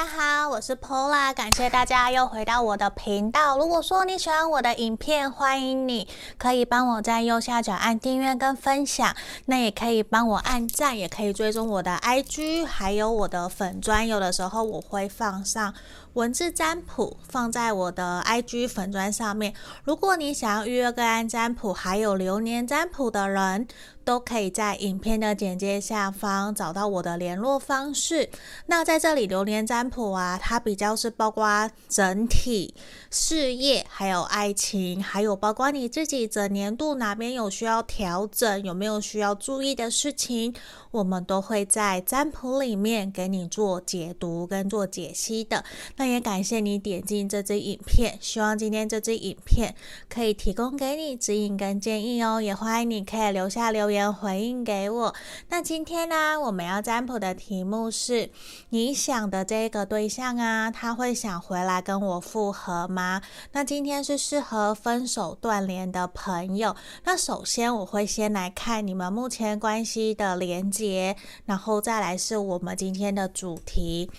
[0.00, 3.58] 大家好，我是 Pola，感谢大家又回到我的频道。
[3.58, 14.08] 如果说你喜欢我的影片，欢迎你可以帮我在右下角按订阅跟分享，那也可以帮我按赞，也可以追踪我的 IG，还有我的粉专。
[14.08, 15.74] 有的时候我会放上
[16.14, 19.52] 文字占卜，放在我的 IG 粉砖上面。
[19.84, 23.68] 如果你想要预约个案占卜，还有流年占卜的人，
[24.10, 28.28] 都可以在影片的简介下方找到我的联络方式。
[28.66, 32.74] 那在这里，流年占卜啊，它比较是包括整体
[33.08, 40.52] 事业，还有爱情，还有包括你自己整年度哪边有需要调整，有没有需要注意的事情，
[40.90, 45.64] 我们都会在占卜里面给你做解读跟做解析的。
[45.94, 49.72] 那也感谢你点进这支影片，希望今天这支影片
[50.08, 52.42] 可以提供给你指引跟建议哦。
[52.42, 53.99] 也欢迎你可以留下留言。
[54.08, 55.14] 回应给我。
[55.48, 58.30] 那今天呢，我们要占卜的题目是：
[58.68, 63.20] 你想的这个对象啊，他会想回来跟我复合吗？
[63.52, 66.76] 那今天是适合分手断联的朋友。
[67.04, 71.16] 那首先我会先来看你们目前关系的连接，
[71.46, 74.10] 然后再来是我们今天的主题。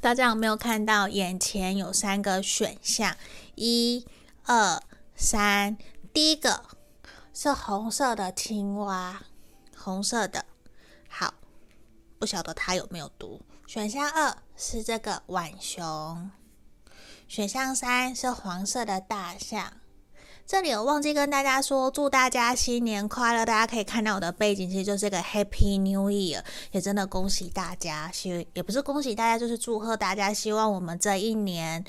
[0.00, 3.16] 大家有没有看到眼前有三个选项？
[3.56, 4.06] 一、
[4.44, 4.80] 二、
[5.14, 5.76] 三。
[6.12, 6.62] 第一个。
[7.38, 9.20] 是红色的青蛙，
[9.76, 10.42] 红色的，
[11.06, 11.34] 好，
[12.18, 13.38] 不晓得它有没有毒。
[13.66, 16.30] 选项二是这个浣熊，
[17.28, 19.70] 选项三是黄色的大象。
[20.46, 23.44] 这里我忘记跟大家说，祝大家新年快乐！
[23.44, 31.84] 大家可以看到我的背景，其实就是个 Happy New Year，也真的恭喜大家，希也不是恭喜大家，就是祝贺大家，希望我们这一年。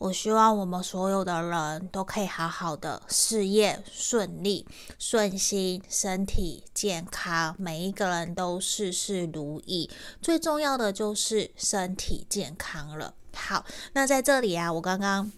[0.00, 4.66] 我希望我们所有的人都可以好好的，事业顺利、
[4.98, 9.90] 顺心，身体健康，每一个人都事事如意。
[10.22, 13.12] 最重要的就是身体健康了。
[13.34, 15.30] 好，那在这里啊，我刚刚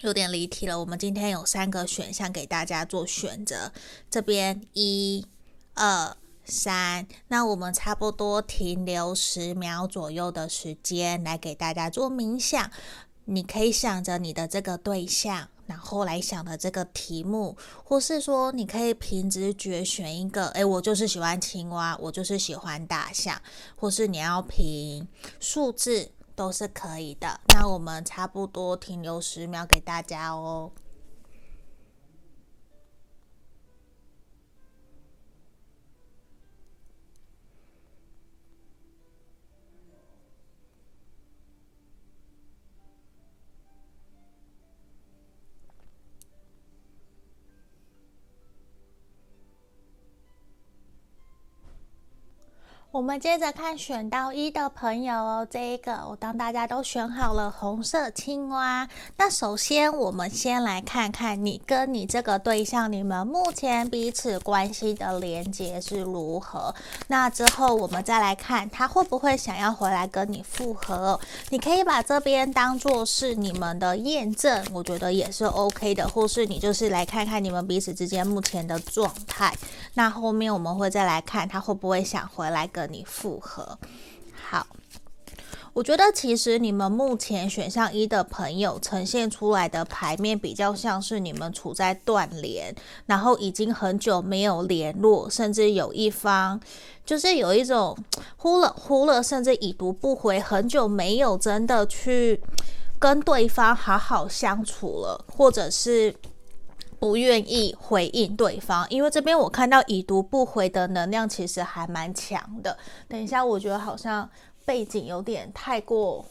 [0.00, 0.80] 有点离题了。
[0.80, 3.70] 我们今天有三个选项给大家做选择，
[4.10, 5.26] 这边一、
[5.74, 6.16] 二、
[6.46, 12.70] 三，那我们差不多停留十秒左右的时间来给大家做冥想。
[13.32, 23.40] 你可以想着你的这个对象，然后来想的这个题目，或是说你可以凭直觉选一个，诶，我就是喜欢青蛙，我就是喜欢大象，
[23.76, 25.06] 或是你要凭
[25.38, 27.40] 数字都是可以的。
[27.54, 30.72] 那我们差不多停留十秒给大家哦。
[52.92, 58.88] 我们接着看选到一的朋友哦，这一个我当大家都选好了红色青蛙。
[59.16, 66.74] 那首先我们先来看看你跟你这个对象，你们目前彼此关系的连接是如何。
[67.06, 71.18] 那之后我们再来看他会不会想要回来跟你复合。
[71.50, 76.08] 你可以把这边当做是你们的验证，我觉得也是 OK 的。
[76.08, 79.54] 或是你就是来看看你们彼此之间目前的状态。
[79.94, 82.79] 那后面我们会再来看他会不会想回来跟。
[82.80, 83.78] 跟你复合，
[84.48, 84.66] 好，
[85.74, 92.74] 我觉得其实你们目前选项一的朋友呈现出来的牌面比较像是你们处在断联，
[93.04, 96.58] 然后已经很久没有联络，甚至有一方
[97.04, 97.94] 就是有一种
[98.38, 102.40] 忽了忽了，甚至已读不回，很久没有真的去
[102.98, 106.14] 跟对方好好相处了，或者是。
[107.00, 112.76] 不愿意回应对方，因为这边我看到已读不回的能量其实还蛮强的。
[113.08, 114.28] 等一下，我觉得好像
[114.66, 116.24] 背景有点太过。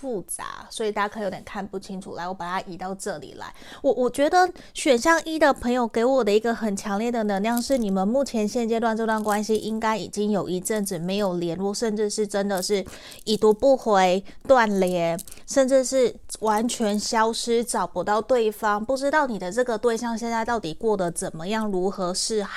[0.00, 2.14] 复杂，所以大家可能有点看不清楚。
[2.14, 3.52] 来，我把它移到这里来。
[3.82, 12.82] 我我觉得选项一的朋友给我的一个很强烈的能量是，你们目前现阶段这段关系应该已经有一阵子没有联络，甚至是真的是
[13.24, 18.82] 已读不回、断联，甚至是完全消失，找不到对方。
[18.82, 22.50] 不知道你的这个对象现在到底过得怎么样，如何是好。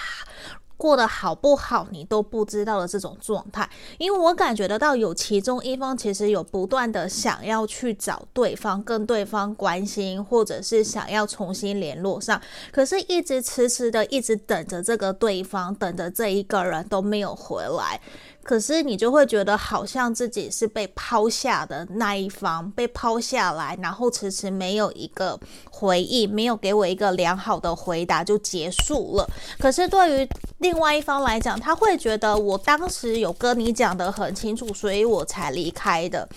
[0.77, 12.41] 过得好不好，你都不知道的这种状态，因为我感觉得到有其中一方其实有不断的想要去找对方，跟对方关心，或者是想要重新联络上，
[12.71, 18.01] 可是一直迟迟的一直等着这个对方，等着这一个人都没有回来。
[18.43, 25.39] 可是你就会觉得好像自己是被抛下的那一方，被抛下来，然后迟迟没有一个
[25.71, 29.29] 回应，没有给我一个良好的回答就结束了。
[29.57, 30.29] 可是对于
[30.59, 36.27] 另外一方来讲，他会觉得我当时有跟你讲得很清楚，所以我才离开的。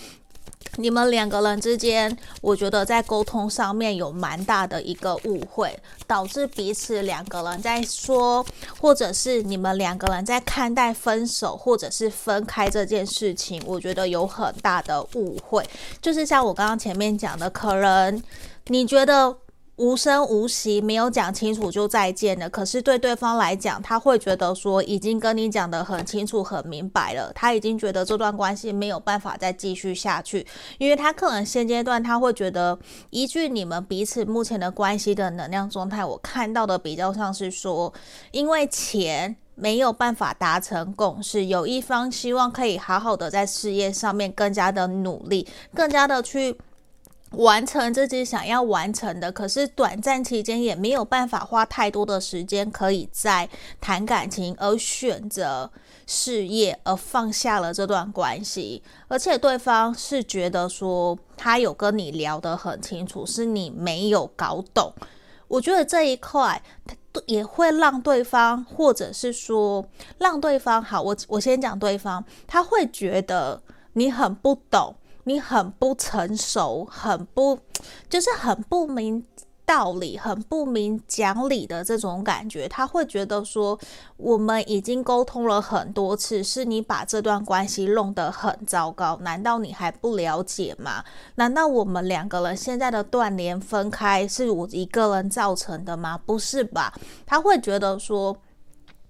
[0.74, 8.44] 你们两个人之间，我觉得在沟通上面有蛮大的一个误会，导致彼此两个人在说，
[8.78, 15.64] 或者是你们两个人在看待分手或者是分开这件事情，我觉得有很大的误会。
[16.02, 18.22] 就是像我刚刚前面讲的，可能
[18.66, 19.36] 你觉得。
[19.76, 22.48] 无声无息，没有讲清楚就再见了。
[22.48, 27.30] 可是对对方来讲，他会觉得说已经跟你讲得很清楚、很明白了。
[27.34, 30.46] 他已经觉得这段关系没有办法再继续下去，
[30.78, 32.78] 因为他可能现阶段他会觉得，
[33.10, 37.92] 依据你们彼此目前的关系的能量状态，我看到的比较像是说，
[38.30, 46.56] 因为钱没有办法达成共识，有一方希望可以好好的在事业上面更加的努力，更加的去。
[47.36, 53.48] 完成自己想要完成的，可是短暂期间也没有办法花太多的时间可以再
[53.80, 55.70] 谈感情，而选择
[56.06, 58.82] 事业，而放下了这段关系。
[59.08, 64.92] 而且对方是觉得说他有跟你聊得很清楚，是你没有搞懂。
[65.48, 66.60] 我觉得这一块
[67.26, 69.86] 也会让对方，或者是说
[70.18, 73.62] 让对方好，我我先讲对方，他会觉得
[73.92, 74.94] 你很不懂。
[75.28, 77.58] 你很不成熟，很不，
[78.08, 79.26] 就是很不明
[79.64, 82.68] 道理，很不明讲理的这种感觉。
[82.68, 83.76] 他会觉得说，
[84.18, 91.04] 我们已经沟通了很多次，是你把这段关系弄得很糟糕，难道你还不了解吗？
[91.34, 96.16] 难道我们两个人现在的断联分开是我一个人造成的吗？
[96.24, 96.94] 不是吧？
[97.26, 98.36] 他会觉得说，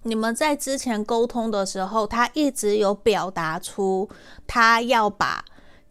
[0.01, 4.09] 你们在之前沟通的时候，他一直有表达出
[4.47, 5.45] 他要把。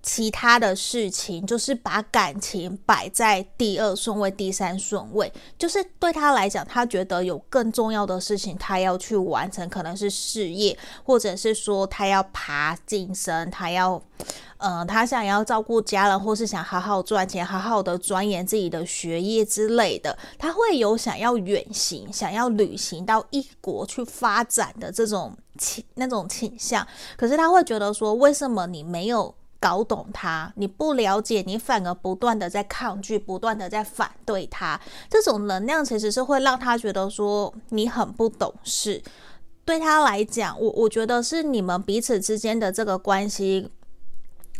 [0.06, 14.00] 其他的事情就是把感情摆在第二顺位、第三顺位，就是对他来讲，他觉得有更重要的事情他要去完成，可能是事业，或者是说他要爬晋升，他要，
[14.58, 26.86] 呃，他想要照顾家人，或是想好好赚钱，好好的钻研自己的学业之类的，他会有想要远行、想要旅行到异国去发展的这种倾那种倾向，
[27.16, 29.34] 可是他会觉得说，为什么你没有？
[29.58, 39.02] 搞懂他，你不了解，你反而不断的在抗拒，不断的在反对他，这种能量其实是会让他觉得说你很不懂事。
[39.64, 43.70] 对他来讲，我我觉得是你们彼此之间的这个关系，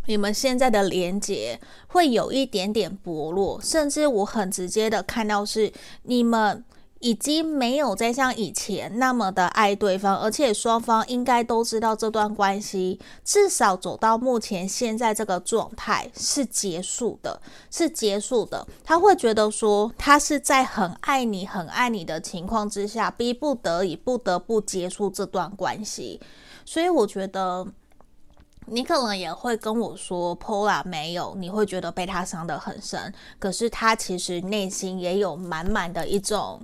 [0.07, 5.73] 你们现在的连接会有一点点薄弱，甚至我很直接的看到是
[6.03, 6.65] 你们。
[7.01, 17.41] 已经没有再像以前那么的爱对方，而且双方应该都知道这段关系至少走到目前现在这个状态是结束的，
[17.71, 18.67] 是结束的。
[18.85, 26.21] 他会觉得说他是在很爱你、很爱你的情况之下，逼不得已不得不结束这段关系。
[26.65, 27.67] 所以我觉得。
[28.67, 33.13] 你可能也会跟我说，Pola 没有，你会觉得被他伤得很深。
[33.39, 36.61] 可是他其实内心也有满满的一种，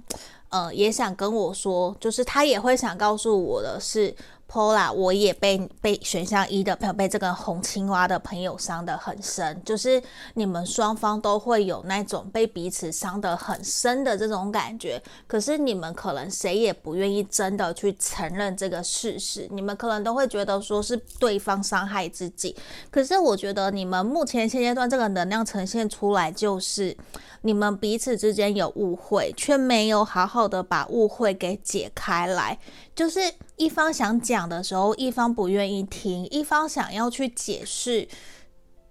[0.50, 4.14] 呃，也想跟我说，就是他也会想告诉我的是。
[4.52, 10.02] Pola，我也被被选项一的朋友，被这个红青蛙的朋友伤得很深，就是
[10.34, 22.54] 你们双方都会有那种被彼此伤得很深的这种感觉，可是你们可能谁也不愿意真的去承认这个事实，你们可能都会觉得说是对方伤害自己，
[22.90, 26.94] 可是我觉得你们目前现阶段这个能量呈现出来就是。
[27.42, 32.58] 你们彼此之间有误会，却没有好好的把误会给解开来。
[32.94, 33.20] 就是
[33.56, 38.06] 一方想讲的时候，一方不愿意听；一方想要去解释，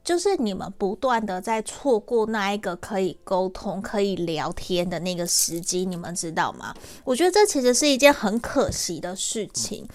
[0.04, 5.86] 就是你们不断的在错过那一个可以沟通、可以聊天的那个时机。
[5.86, 6.74] 你们知道吗？
[7.04, 9.88] 我觉得这其实是一件很可惜的事情。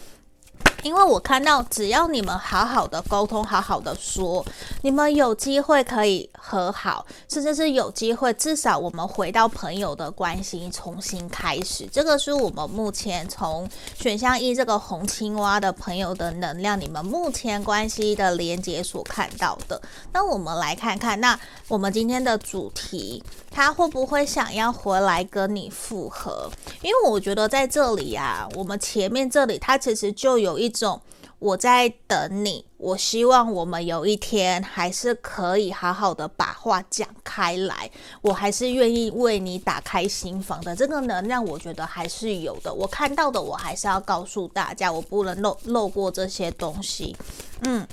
[0.87, 4.47] 因为我看到，只要你们好好的沟通，好好的说，
[4.83, 11.89] 你们有机会可以和好，甚至是有机会，至少我们回到朋友的关系，重新开始。
[11.91, 19.83] 这个是我们目前从选项一这个红青蛙的朋友的能量，你们目前关系的连接所看到的。
[20.13, 26.49] 那我们来看看，那我们今天的主题，他会不会想要回来跟你复合？
[26.81, 30.73] 因为我觉得在这里啊，我们前面这里，他其实就有一。
[30.77, 31.01] 种
[31.39, 37.91] 我在等你，我希望我们有一天还是可以好好的把话讲开来，
[38.23, 40.75] 我还是愿意为你打开心房的。
[40.75, 47.15] 这个能量我觉得还是有的，我看到的我还是要告诉大家，我不能漏漏过这些东西。
[47.63, 47.87] 嗯，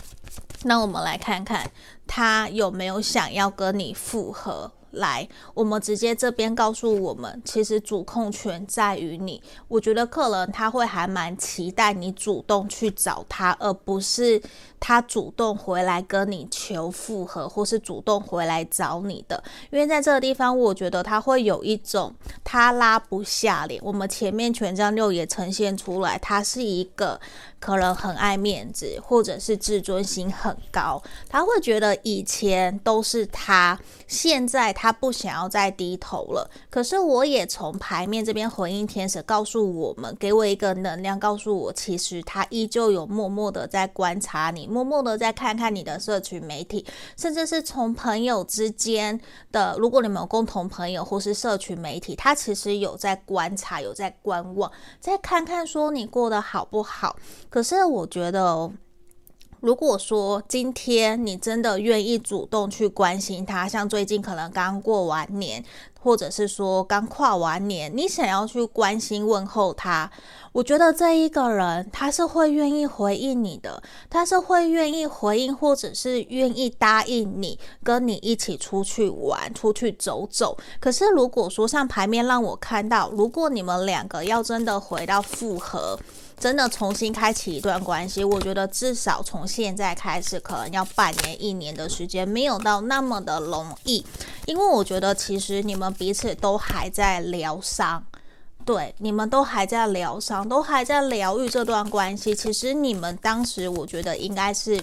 [0.64, 1.70] 那我们来看看
[2.08, 4.72] 他有没有想要跟你复合。
[4.94, 9.42] 来，我们直接这边告诉我们，其实主控权在于你。
[9.68, 14.42] 我觉得客人他会还蛮期待你主动去找他，而不是
[14.86, 19.42] 他主动回来跟你求复合，或是主动回来找你的。
[19.72, 22.14] 因为在这个地方，我觉得他会有一种
[22.44, 23.82] 他拉不下脸。
[23.82, 27.18] 我们前面权杖六也呈现出来，他是一个。
[27.64, 36.52] 可能很爱面子，或者是自尊心很高，他会觉得以前都是他，现在他不想要再低头了。
[36.70, 49.20] 可是我也从牌面这边回应天使告诉我们，给我一个能量，告诉我其实他依旧有默默的在观察你，默默的在看看你的社群媒体，甚至是从朋友之间
[49.52, 57.16] 的，如果你们有共同朋友或是社群媒体，他其实有在观察，有在观望，再看看说你过得好不好。
[57.50, 58.72] 可是我觉得，
[59.64, 65.64] 如果说今天你真的愿意主动去关心他，像最近可能刚过完年，
[66.02, 70.12] 或者是说刚跨完年，你想要去关心问候他，
[70.52, 80.58] 我觉得这一个人他是会愿意回应你的，他是会愿意回应，或者是愿意答应你跟你一起出去玩、出去走走。
[80.82, 85.98] 可是如果说像牌面让我看到，如果你们两个要真的回到复合，
[86.40, 94.06] 真的重新开启一段关系，我觉得至少从现在开始，可能要半年、一年的时间，没有到那么的容易。
[94.46, 98.04] 因为我觉得其实你们彼此都还在疗伤，
[98.66, 102.36] 对，你们都还在疗伤，都还在疗愈这段关系。
[102.36, 104.82] 其实你们当时，我觉得应该是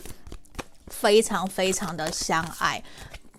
[0.86, 2.82] 非常非常的相爱。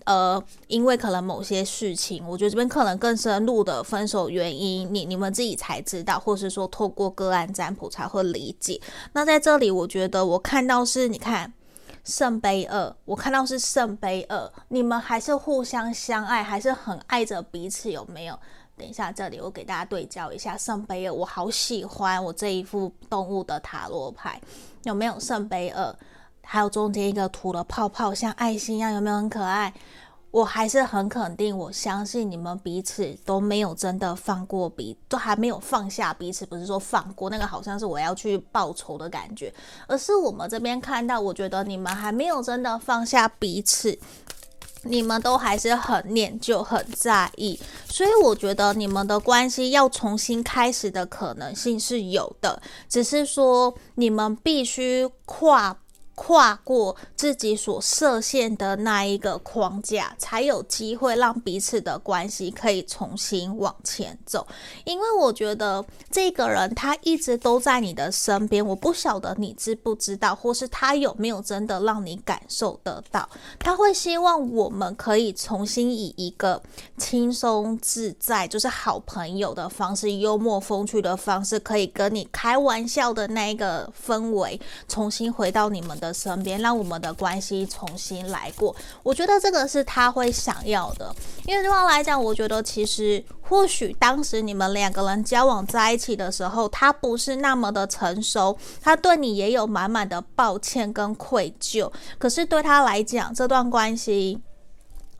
[0.04, 8.80] 呃，因为可能某些事情，我觉得这边可能更深入的分手原因，你你们自己才知道，或是说透过个案占卜才会理解。
[9.12, 11.52] 那在这里，我觉得我看到是，你看
[12.04, 18.38] 圣杯二，我看到是圣杯二，你们还是互相相爱，还是很爱着彼此，有没有？
[18.76, 24.40] 等一下，这里我给大家对焦一下圣杯二，我好喜欢我这一副动物的塔罗牌，
[24.84, 25.94] 有没有圣杯二？
[26.52, 29.72] 还有中间一个涂了泡泡，像爱心一样，有没有很可爱？
[30.30, 36.44] 我还是很肯定，我相信你们彼此都没有真的放过彼，都还没有放下彼此。
[36.44, 39.50] 不是说放过那个，好像是我要去报仇的感觉，
[39.86, 43.98] 而是我们这边看到，我觉得你们还没有真的放下彼此，
[44.82, 47.58] 你们都还是很念旧、很在意。
[47.88, 55.78] 所以我觉得你们的关系要重新开始的可能性是有的，只是说你们必须跨。
[56.14, 64.46] 跨过自己所设限的那一个框架，才有机会让彼此的关系可以重新往前走。
[64.84, 73.28] 因为我觉得这个人他一直都在你的身边，我不晓得你知不知道，或是他有没有真的让你感受得到。
[73.58, 76.62] 他会希望我们可以重新以一个
[76.98, 88.74] 轻松自在，就是好朋友的方式，幽默风趣的方式，可以跟你开玩笑的那一个氛围，重新回到你们的身边，让我们的关系重新来过。
[89.02, 91.14] 我觉得这个是他会想要的。
[91.46, 101.90] 因为对他来讲，我觉得其实或许当时你们两个人交往在一起的时候，他不是那么的成熟，他对你也有满满的抱歉跟愧疚。
[102.18, 104.40] 可是对他来讲，这段关系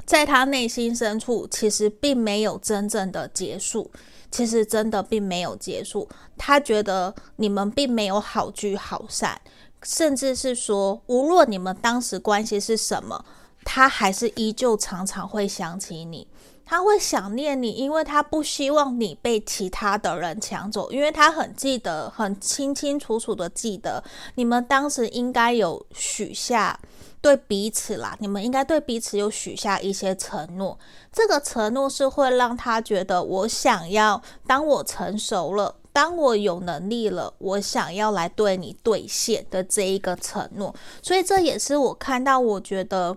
[0.05, 3.91] 在他内心深处其实并没有真正的结束。
[4.31, 6.09] 其实真的并没有结束。
[6.39, 9.39] 他觉得你们并没有好聚好散。
[9.83, 13.25] 甚至是说，无论你们当时关系是什么，
[13.65, 16.27] 他还是依旧常常会想起你，
[16.65, 24.03] 他会想念你，因为他不希望你被其他的人抢走，因为他很记得，很清清楚楚的记得，
[24.37, 26.79] 你们当时应该有许下
[27.21, 30.79] 对彼此啦，你们应该对彼此有许下一些承诺，
[31.13, 35.77] 这个承诺是会让他觉得，我想要，当我成熟了。
[35.93, 43.17] 当我有能力了，我想要来对你兑现的这一个承诺，所以这也是我看到，我觉得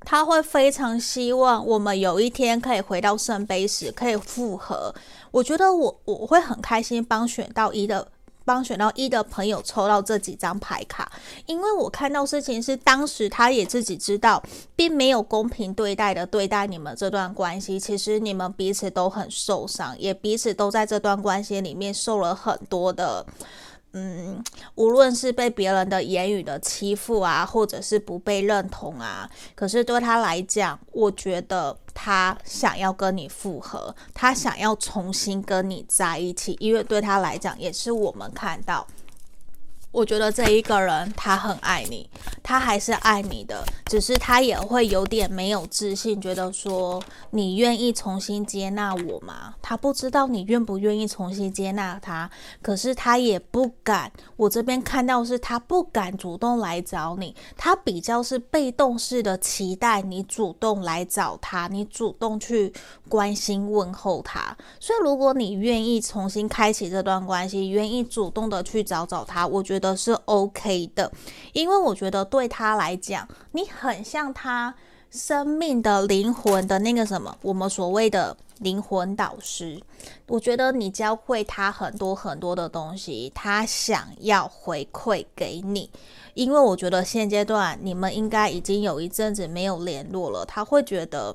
[0.00, 4.94] 他会非常希望我们有一天可以回到圣杯时可以复合。
[5.30, 8.08] 我觉得我我会很开心帮选到一的。
[8.50, 11.08] 帮选到一的朋友抽到这几张牌卡，
[11.46, 14.42] 因为我看到事情是当时他也自己知道，
[14.74, 17.78] 并没有公平对待的对待你们这段关系。
[17.78, 23.24] 其实你们彼此都很受伤，也彼此都在这段关系里面受了很多的。
[23.92, 24.40] 嗯，
[24.76, 38.86] 无论是被别人的言语的欺负啊，或者是不被认同啊，可是对他来讲，我觉得他想要跟你复合，他想要重新跟你在一起，因为对他来讲，也是我们看到
[39.92, 42.08] 我觉得这一个人他很爱你，
[42.44, 49.54] 他还是爱你的，只是他也会有点没有自信，觉得说你愿意重新接纳我吗？
[49.60, 52.30] 他不知道你愿不愿意重新接纳他，
[52.62, 54.12] 可是他也不敢。
[54.36, 62.72] 我这边看到是他不敢主动来找你，他比较是被动式的期待你主动来找他，你主动去
[63.08, 64.56] 关心问候他。
[64.78, 69.79] 所以如果你愿意重新开启这段关系，愿意主动的去找找他，我觉。
[69.80, 71.10] 的是 OK 的，
[71.54, 74.74] 因为我觉得对他来讲，你很像他
[75.10, 79.80] 生命的灵魂的那个什么，我们所谓的灵魂导师。
[80.28, 85.90] 我觉得你教会他很多很多的东西，他想要回馈给你。
[86.34, 91.34] 因为我觉得现阶段你们应该已经有一阵子没有联络了，他会觉得。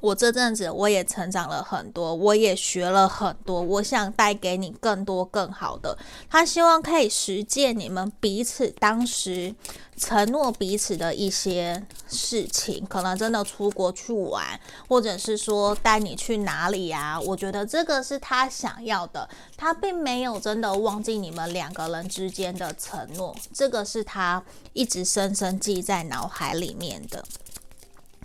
[0.00, 5.96] 我这阵子我也成长了很多，我也学了很多，我想带给你更多更好的。
[6.28, 9.54] 他希望可以实践你们彼此当时
[9.96, 17.18] 承诺彼此的一些事情，可能真的出国去玩，或者是说带你去哪里啊？
[17.18, 27.24] 我觉得这个是他想要的，他并没有真的忘记你们两个人之间的承诺，这个是他一直深深记在脑海里面的。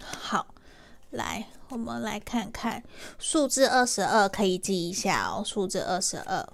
[0.03, 0.45] 好，
[1.09, 1.47] 来。
[1.71, 2.83] 我们来看看
[3.17, 5.41] 数字二十二，可以记一下哦。
[5.43, 6.45] 数字二十二，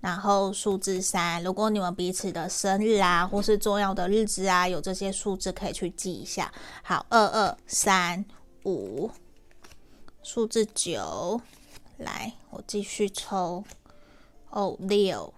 [0.00, 6.50] 然后数字三，如果你们彼此的生日啊，或是重要的日子啊，有这些数字可以去记一下。
[6.82, 8.24] 好，二二三
[8.64, 9.10] 五，
[10.22, 11.38] 数字九，
[11.98, 13.62] 来，我继续抽。
[14.48, 15.34] 哦，六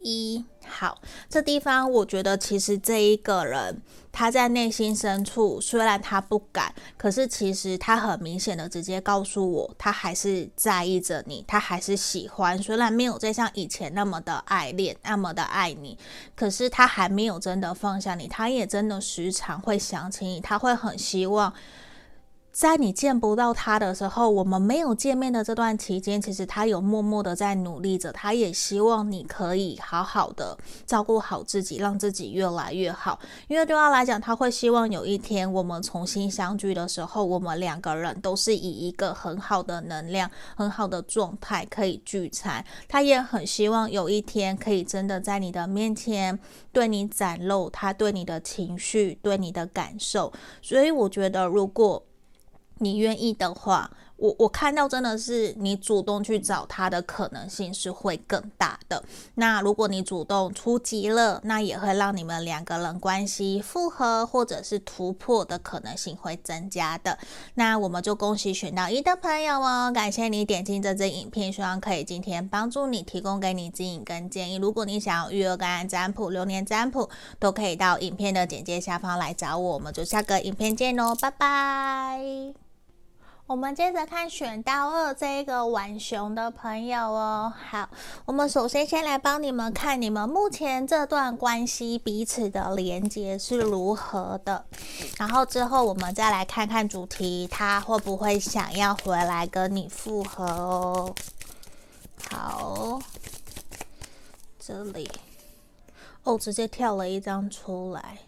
[0.00, 1.00] 一，好，
[1.30, 3.80] 这地方我觉得其实这一个人。
[4.16, 12.56] 他在内心深处，虽然他不敢，可是其实他很明显的直接告诉我，他还是在意着你，他还是喜欢。
[12.62, 15.98] 虽然没有再像以前那么的爱恋，那么的爱你，
[16.36, 21.52] 可是他还没有真的放下你，他也真的时常会想起你，他会很希望。
[22.54, 28.12] 在你见不到他的时候，我们没有见面的这段期间，其实他有默默的在努力着。
[28.12, 30.56] 他也希望你可以好好的
[30.86, 33.18] 照顾好自己，让自己越来越好。
[33.48, 42.64] 因为对他来讲，他会希望有一天我们重新相聚的时候，我们两个人都是以一个很好的能量、很好的状态可以聚餐。
[42.86, 46.38] 他也很希望有一天可以真的在你的面前
[46.72, 50.32] 对你展露他对你的情绪、对你的感受。
[50.62, 52.00] 所以我觉得，如果
[52.78, 59.02] 你愿意的话，我我看到真的是你主动去找他的可能性是会更大的。
[59.36, 67.18] 那如果你主动出击了，那也会让你们两个人关系复合或者是突破的可能性会增加的。
[67.54, 74.56] 那我们就恭喜选到一的朋友哦，感谢你点进这支影片，希望可以今天帮助你，提供给你指引跟建议。
[74.56, 77.08] 如果你想要预约个案占卜、流年占卜，
[77.38, 79.74] 都可以到影片的简介下方来找我。
[79.74, 82.63] 我们就下个影片见喽，拜拜。
[83.46, 87.52] 我们接着看选到二这一个浣熊的朋友哦。
[87.70, 87.86] 好，
[88.24, 94.64] 我们首先先来帮你们看你们目前这段关系彼此的连接是如何的，
[95.18, 101.14] 然后之后我们再来看看主题，他会不会想要回来跟你复合哦。
[102.30, 102.98] 好，
[104.58, 105.10] 这里
[106.22, 108.20] 哦，直接跳了一张出来。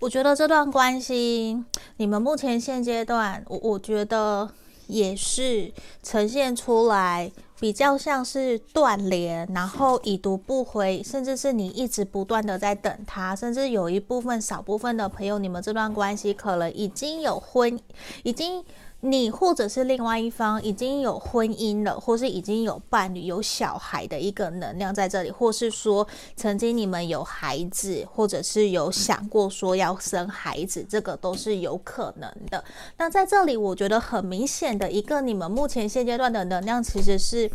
[0.00, 1.62] 我觉得这段关系，
[1.98, 4.50] 你们目前现阶段，我我觉得
[4.86, 5.70] 也是
[6.02, 17.78] 呈现出来比较像是断联，然后已读不回，甚至是你一直不断的在等他，甚至有一部分少部分的朋友，你们这段关系可能已经有婚，
[18.22, 18.64] 已经。
[19.02, 32.62] 你或者是另外一方已经有婚姻了，或是已经有伴侣、有小孩的一个能量在这里，或是说曾经你们有孩子，或者是有想过说要生孩子，这个都是有可能的。
[32.98, 37.49] 那在这里，我觉得很明显的一个，你们目前现阶段的能量其实是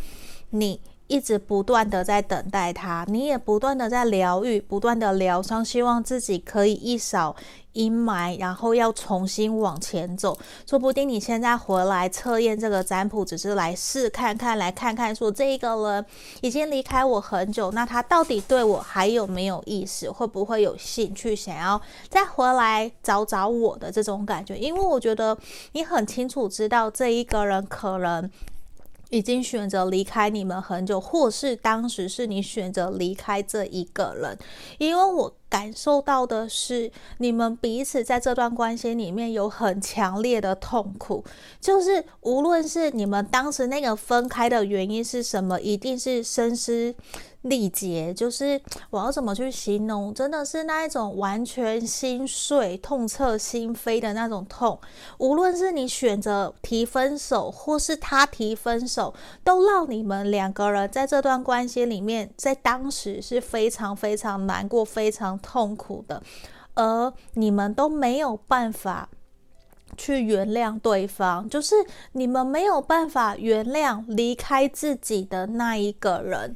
[0.49, 0.79] 你。
[1.07, 7.35] 一直不断的在等待他，你也不断的在疗愈，不断的疗伤，希望自己可以一扫
[7.73, 10.35] 阴霾，然后要重新往前走。
[10.67, 16.03] 说不定你现在回来测验这个占卜，只是来试看看，来看看说这一个人
[16.41, 20.09] 已经离开我很久，那他到底对我还有没有意思？
[20.09, 21.79] 会不会有兴趣想要
[22.09, 24.57] 再回来找找我的这种感觉？
[24.57, 25.37] 因为我觉得
[25.73, 28.27] 你很清楚知道这一个人可能。
[29.09, 34.37] 已经选择离开你们很久，或是当时是你选择离开这一个人，
[34.77, 41.23] 因为我感受到的是，你们彼此在这段关系里面有很强烈的痛苦，
[41.61, 46.93] 就是无论是你们当时那个分开的原因是什么，一定是深思。
[47.45, 50.13] 力竭，就是我要怎么去形容？
[50.13, 54.79] 真的是那一种完全心碎、痛彻心扉的那种痛。
[55.19, 66.21] 无论是你选择提分手，或是他提分手，都让你们两个人在这段关系里面，在当时是非常非常难过、非常痛苦的，
[66.73, 69.09] 而你们都没有办法
[69.95, 71.75] 去原谅对方，就是
[72.13, 76.55] 你们没有办法原谅离开自己的那一个人。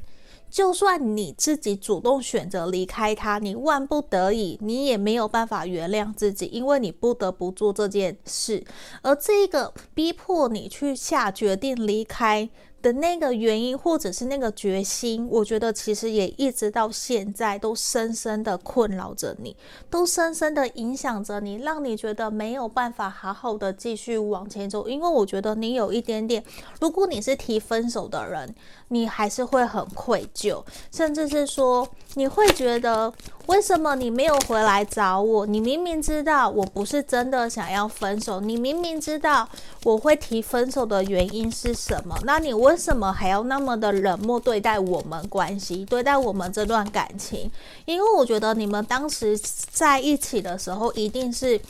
[0.50, 8.64] 就算你自己主动选择离开他，你万不得已，你也没有办法原谅自己，因为你不得不做这件事。
[9.02, 12.50] 而这个逼迫你去下决定离开
[12.82, 19.54] 的那个原因，或者是那个决心，我觉得其实也一直到现在都深深的困扰着你，
[19.90, 24.88] 都深深的影响着你，让你觉得没有办法好好的继续往前走。
[24.88, 26.42] 因为我觉得你有一点点，
[26.80, 28.54] 如果你是提分手的人，
[28.92, 33.12] 你还是会很愧疚，甚至是说你会觉得，
[33.46, 35.46] 为什么你没有回来找我？
[35.46, 39.48] 你明明知道我不是真的想要分手，你明明知道
[39.84, 47.48] 我会提分手的原因是什么，那你为什么还要那么的冷漠对待我们关系，对待我们这段感情？
[47.84, 49.38] 因为我觉得你们当时
[49.70, 51.60] 在一起的时候，一定是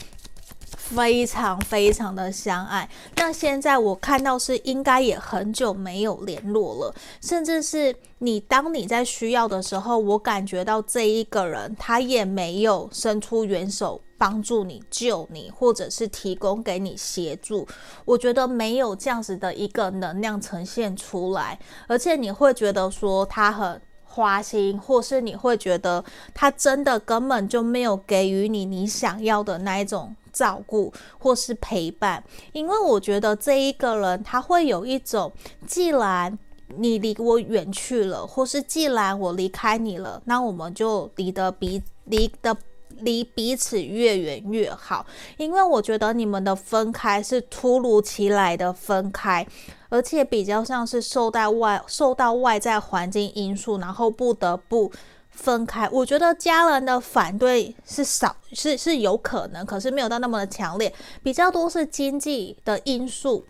[0.77, 2.89] 非常非常的相爱。
[3.15, 14.01] 那现在我看到是应该也很久没有联络了，甚至是你当你在需要的时候，我感觉到这一个人他也没有伸出援手。
[14.21, 17.67] 帮助你、救你，或者是提供给你协助，
[18.05, 21.57] 我觉得没有这样子的一个能量呈现出来，
[21.87, 26.05] 而且你会觉得说他很花心，或是你会觉得
[26.35, 35.31] 他真的根本就没有给予你你想要的那一种照顾或是陪伴，因为我觉得这一个人他会有一种，
[35.67, 36.37] 既然
[36.77, 42.55] 你离我远去了，或是既然我离开你了，那我们就离得比离得。
[42.97, 45.03] 离彼此越远越好，
[45.37, 49.47] 因为我觉得你们的分开是突如其来的分开，
[49.89, 54.91] 而且比较像是受到外受到外在环境因素，然后不得不
[55.31, 55.89] 分开。
[55.91, 63.45] 我觉得家人的反对是少是是有可能，可是没有到那么的强烈，比较多是经济的因素。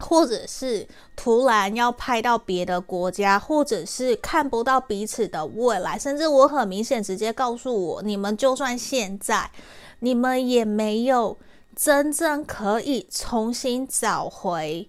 [0.00, 9.50] 或者是突然要派到别的国家，或者是看不到彼此的未来，甚至我很明显直接告诉我，你们就算现在，
[9.98, 11.36] 你们也没有
[11.74, 14.88] 真正可以重新找回。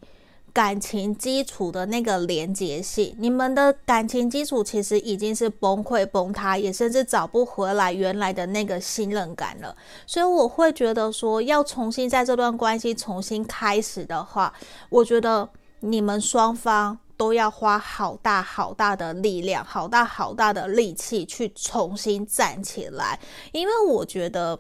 [0.60, 9.74] 感情基础的那个连接性，你们的感情基础其实已经是崩溃崩塌，也甚至找不回来原来的那个信任感了。
[10.06, 14.54] 所以我会觉得说，要重新在这段关系重新开始的话，
[14.89, 15.48] 我觉得
[15.80, 23.17] 你们双方都要花好大好大的力量，好大好大的力气去重新站起来。
[23.54, 24.60] 因为我觉得，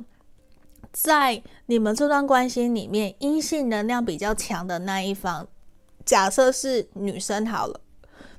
[0.93, 5.45] 在你们这段关系里面，阴性能量比较强的那一方。
[6.09, 7.81] 假设是女生好了，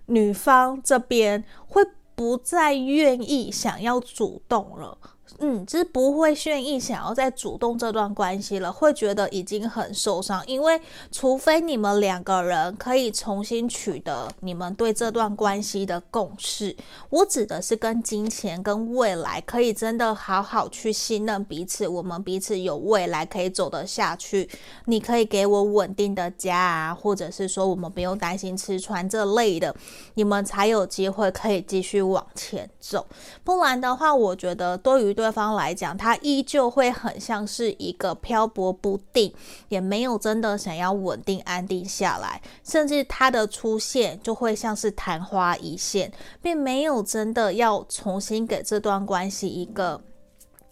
[0.06, 1.80] 女方这边会
[2.16, 4.98] 不再愿意想要主动了。
[5.40, 10.46] 嗯，就是不会愿意想要再主动这段关系了，会觉得已经很受伤。
[10.46, 10.78] 因为
[11.10, 16.76] 除非你们两个人可以重新取得你们对这段关系的共识，
[17.08, 24.48] 我指的是跟金钱、跟未来可以真的好好去信任彼此，我们彼此有未来可以走得下去。
[24.84, 29.74] 你可以给我稳定的家啊，或者是说我们不用担心吃穿这类的，
[30.14, 33.06] 你们才有机会可以继续往前走。
[33.42, 39.32] 不然的话，我觉得对于对方来讲，他依旧会很像是一个漂泊不定，
[39.68, 50.00] 也没有真的想要稳定安定下来，甚至他的出现就会像是昙花一现，并没有真的要重新给这段关系一个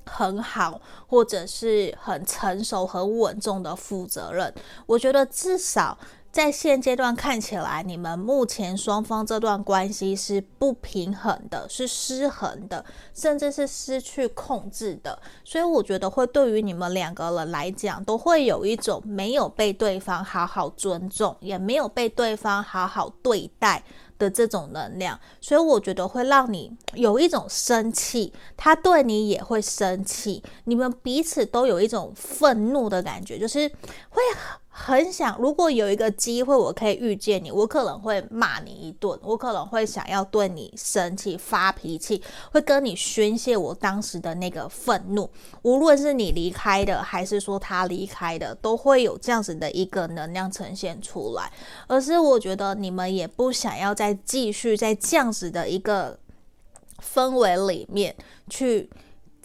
[0.05, 4.53] 很好或者是很成熟、很稳重的负责任。
[4.87, 5.99] 我觉得至少。
[6.31, 15.21] 在现阶段看起来，你们目前双方这段关系是不平衡的，是失衡的，甚至是失去控制的。
[15.43, 23.83] 所以我觉得会对于你们两个人来讲，都会有一种没有被对方好好尊重，也没有被对方好好对待
[24.19, 25.19] 的这种能量。
[25.41, 33.67] 所以我觉得会让你有一种生气，他对你也会生气，你们彼此都有一种愤怒的感觉，就是
[34.11, 34.23] 会。
[34.81, 45.29] 很想，如果有一个机会，我可以遇见你，我可能会骂你一顿，我可能会想要对你生气、发脾气，会跟你宣泄我当时的那个愤怒。
[45.63, 51.53] 无论是你离开的，还是说他离开的，都会有这样子的一个能量呈现出来。
[51.89, 56.19] 而是我觉得你们也不想要再继续在这样子的一个
[57.03, 58.15] 氛围里面
[58.49, 58.89] 去。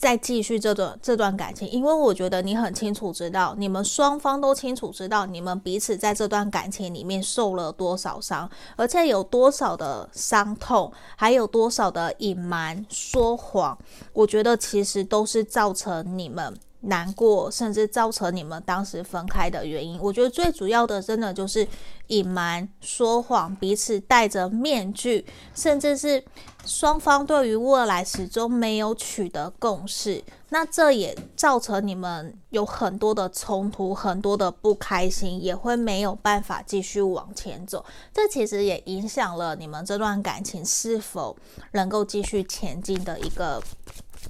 [0.04, 13.78] 再继续这段这段感情，因为我觉得你很清楚知道，你们双方都清楚知道，你们彼此在这段感情里面受了多少伤，而且有多少的伤痛，还有多少的隐瞒、说谎，
[14.12, 20.00] 我觉得其实都是造成你们难过，甚至造成你们当时分开的原因。
[20.02, 21.68] 我觉得最主要的，真的就是
[22.08, 26.24] 隐瞒、说谎，彼此戴着面具，甚至是
[26.66, 30.24] 双方对于未来始终没有取得共识。
[30.50, 37.84] 那这也造成你们有很多的冲突，很多的不开心，也会没有办法继续往前走。
[38.14, 41.36] 这其实也影响了你们这段感情是否
[41.72, 43.62] 能够继续前进的一个。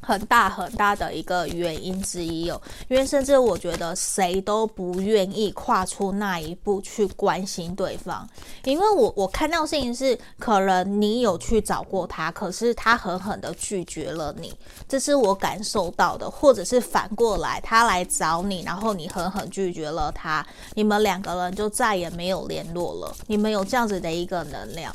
[0.03, 8.27] 很大很大的一个原因之一哦，因为甚至我觉得谁都不愿意跨出那一步去关心对方，
[8.65, 14.53] 因为我我看到事情是，可能你有去找过他，可是他狠狠的拒绝了你，
[14.87, 24.93] 这是我感受到的，或者是反过来他来找你，然后你狠狠拒绝了他，你们两个人就再也没有联络了，你们有这样子的一个能量。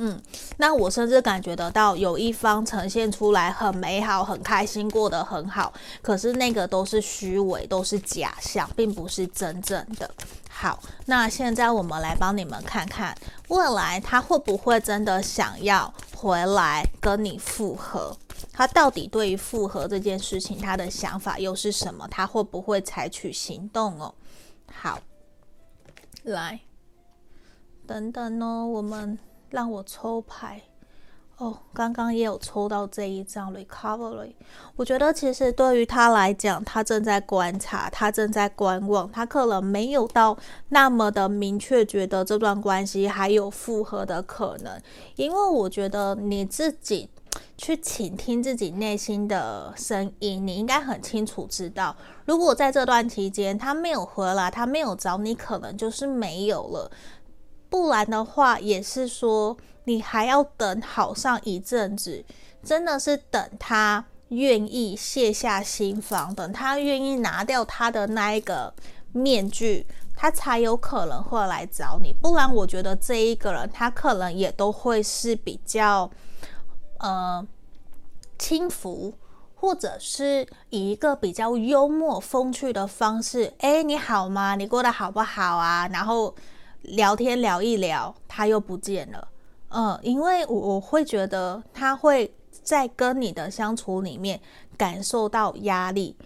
[0.00, 0.22] 嗯，
[0.58, 10.08] 那我甚至感觉得到有一方呈现出来很美好、很开心、过得很好，可是那个都是虚伪，都是假象，并不是真正的。
[10.48, 13.12] 好，那现在我们来帮你们看看，
[13.48, 18.16] 未来他会不会真的想要回来跟你复合？
[18.52, 22.06] 他到底对于复合这件事情，他的想法又是什么？
[22.08, 24.14] 他会不会采取行动哦？
[24.72, 25.00] 好，
[26.22, 26.60] 来，
[27.84, 29.18] 等等哦，我们。
[29.50, 30.62] 让我抽牌
[31.38, 34.32] 哦，刚刚也有抽到这一张 recovery。
[34.74, 40.36] 我觉得其实对于他来讲，他正在观察，他正在观望，他可能没有到
[40.70, 44.80] 那么的明确觉得这段关系还有复合的可能。
[45.14, 47.08] 因为我觉得你自己
[47.56, 56.90] 去倾听自己内心的声音，你应该很清楚知道，如果在这段期间他没有回来，他没有找你，可能就是没有了。
[57.70, 62.24] 不然的话，也是说你还要等好上一阵子，
[62.62, 68.72] 真的是等他愿意卸下心防，等他愿意拿掉他的那一个
[69.12, 72.12] 面具，他才有可能会来找你。
[72.12, 76.10] 不然，我觉得这一个人他可能也都会是比较
[76.98, 77.46] 呃
[78.38, 79.12] 轻浮，
[79.54, 84.54] 或者是以一个比较幽默风趣的方式，哎，你好吗？
[84.54, 85.86] 你过得好不好啊？
[85.88, 86.34] 然后。
[86.82, 89.28] 聊天聊一聊，他又不见了。
[89.70, 94.40] 嗯，因为我我会觉得他会在跟你的相处里面
[94.76, 96.16] 感受到压力，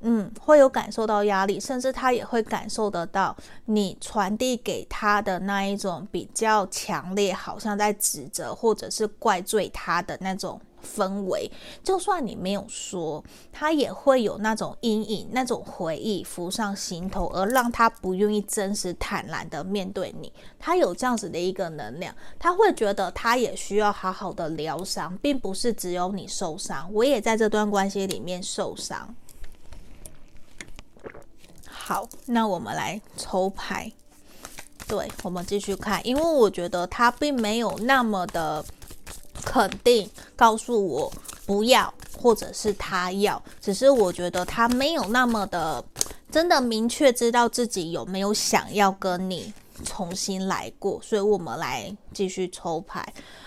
[0.00, 10.60] 嗯，会有感受到压力，甚至他也会感受得到你传递给他的那一种比较强烈，好像在指责或者是怪罪他的那种。
[10.82, 11.50] 氛围，
[11.82, 20.32] 就算你没有说，他也会有那种阴影、那种回忆浮上心头，而让他不愿意真实坦然的面对你。
[20.58, 29.14] 他有这样子的一个能量，他会觉得他也需要好好的疗伤，并不是只有你受伤，我也在这段关系里面受伤。
[31.66, 33.90] 好，那我们来抽牌，
[34.86, 38.64] 对，我们继续看，因为我觉得他并没有那么的。
[39.50, 41.10] 肯定告诉我
[41.46, 45.82] 不要，或者是他要，只是我觉得他没有那么的
[46.30, 49.50] 真的明确知道自己有没有想要跟你
[49.84, 53.02] 重新来过，所以我们来继续抽牌。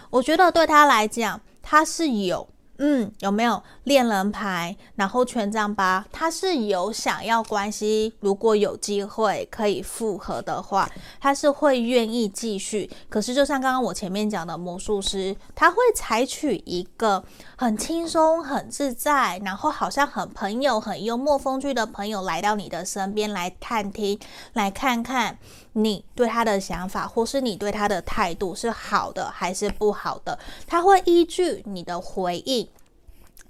[0.10, 2.48] 我觉得对他来讲，他是有。
[2.84, 4.76] 嗯，有没有恋人牌？
[4.96, 10.90] 然后权杖八，他是有想要关系，如果有机会可以复合的话，
[11.20, 12.90] 他是会愿意继续。
[13.08, 17.24] 可是就像刚刚我前面讲的魔术师，他会采取一个
[17.56, 24.20] 很轻松、很自在，然后好像很朋友、很幽默风趣的朋友来到你的身边来探听，
[24.54, 25.38] 来看看
[25.74, 30.38] 你对他的想法，或是你对他的态度是好的还是不好的。
[30.68, 32.68] 他会依据你的回应。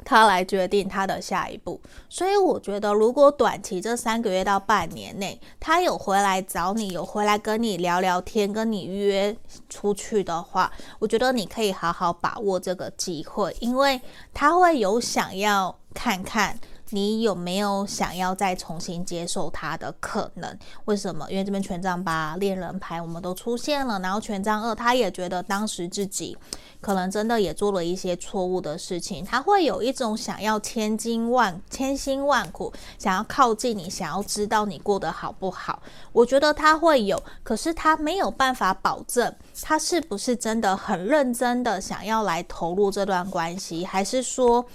[0.03, 1.79] 他来决定他的下一步，
[2.09, 9.37] 所以我觉得，如果短期这三个月到半年内，他有回来找你，有回来跟你聊聊天，跟你约
[9.69, 14.01] 出去的话，我觉得你可以好好把握这个机会，因为
[14.33, 16.59] 他会有想要看看
[16.93, 20.57] 你有没有想要再重新接受他的可能？
[20.85, 21.25] 为什么？
[21.31, 26.37] 因为这边权杖八恋人牌我们都出现了，然后权杖二他也觉得当时自己
[26.81, 35.81] 可能真的也做了一些错误的事情，他会有一种想要千金万千辛万苦，想要靠近你，想要知道你过得好不好。
[36.11, 44.65] 我觉得他会有，可是他没有办法保证他是不是真的很认真的想要来投入这段关系，还是说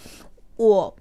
[0.57, 0.96] 我。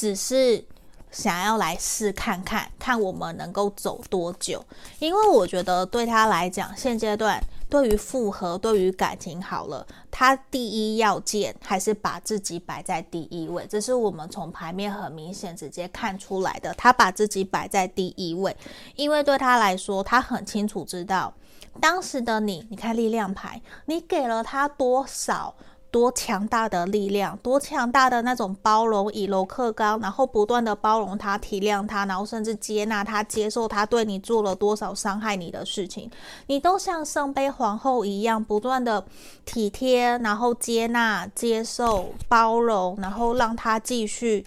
[0.00, 0.64] 只是
[1.10, 4.64] 想要来试看看，看我们能够走多久。
[4.98, 13.66] 因为我觉得对他来讲，现阶段对于复合、对于感情好了，他第一要件还是把自己摆在第一位。
[13.68, 18.56] 这是我们从牌面很明显直接看出来的，他把自己摆在第一位。
[18.96, 21.34] 因为对他来说，他很清楚知道
[21.78, 25.54] 当时的你，你看力量牌，你给了他多少。
[25.90, 36.08] 多强大的力量，多强大的那种包容，以柔克刚，然后不断的包容他、体谅他，然后甚至接纳他、接受他对你做了多少伤害你的事情，
[36.46, 39.04] 你都像圣杯皇后一样，不断的
[39.44, 44.46] 体贴，然后接纳、接受、包容，然后让他继续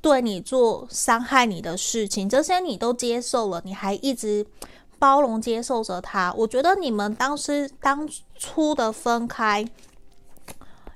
[0.00, 4.46] 对你做伤害你的事情，这些你都接受了，你还一直
[5.00, 6.32] 包容接受着他。
[6.34, 9.66] 我觉得你们当时当初的分开。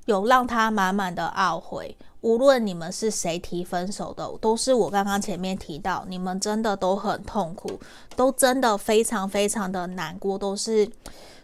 [0.09, 7.79] 有让他满满的懊悔，无论你们是谁提分手的，都是我刚刚前面提到，你们真的都很痛苦，
[8.16, 10.90] 都真的非常非常的难过，都是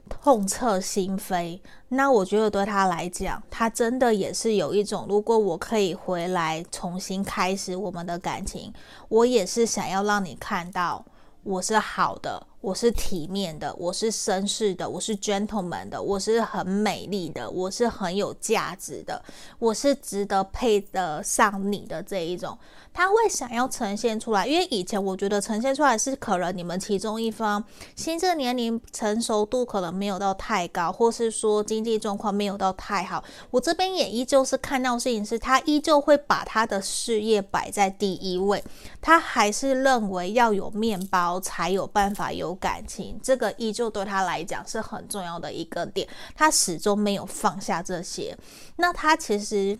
[0.08, 1.60] 痛彻心扉。
[1.90, 8.72] 那我觉得对他来讲，他真的也是有一种，如果我可以回来重新开始我们的感情，
[9.10, 11.04] 我也是想要让你看到
[11.42, 12.46] 我是好的。
[12.64, 19.22] 我是体面的，我是绅士的，我是 gentleman 的，我是很美丽的，我是很有价值的，
[19.58, 22.56] 我是值得配得上你的这一种。
[22.90, 27.62] 他会想要呈现出来，因为以前我觉得呈现出来是可能你们其中一方
[27.96, 33.22] 心智年龄成熟度可能没有到太高，或是说经济状况没有到太好。
[33.50, 38.62] 我这边也依旧是看到事情是，他依旧会把他的事业摆在第一位，
[39.02, 48.36] 他还是认为要有面包才有办法有感情，这个依旧对他来讲是很重要的一个点，他始终没有放下这些。
[48.76, 49.78] 那他其实。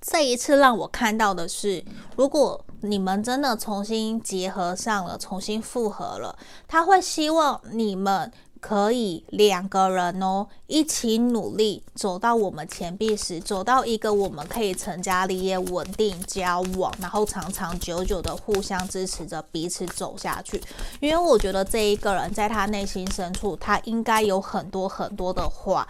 [0.00, 20.62] 这一次让我看到的是，如果你们真的重新结合上了，重新复合了，他会希望你们可以两个人哦，一起努力走到我们钱币时，走到一个我们可以成家立业、稳定交往，然后长长久久的互相支持着彼此走下去。
[21.00, 25.86] 因为我觉得这一个人在他内心深处，他应该有很多很多的话。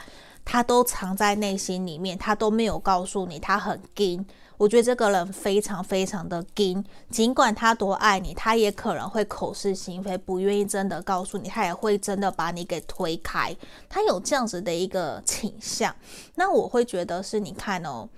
[0.50, 4.24] 他都藏在内心里面，他都没有告诉你，他很硬。
[4.59, 13.57] 我觉得这个人非常非常的硬，尽管他多爱你，他也可能会口是心非，不愿意真的告诉你，他也会真的把你给推开。
[13.88, 15.94] 他有这样子的一个倾向，
[16.35, 18.09] 那我会觉得是你看哦，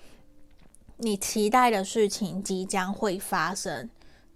[0.97, 3.89] 你期待的事情即将会发生。